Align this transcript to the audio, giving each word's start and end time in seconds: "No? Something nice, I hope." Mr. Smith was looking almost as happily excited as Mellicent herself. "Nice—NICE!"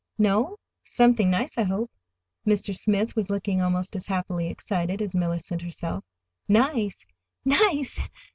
"No? 0.17 0.57
Something 0.83 1.29
nice, 1.29 1.59
I 1.59 1.61
hope." 1.61 1.91
Mr. 2.43 2.75
Smith 2.75 3.15
was 3.15 3.29
looking 3.29 3.61
almost 3.61 3.95
as 3.95 4.07
happily 4.07 4.47
excited 4.47 4.99
as 4.99 5.13
Mellicent 5.13 5.61
herself. 5.61 6.03
"Nice—NICE!" 6.47 7.99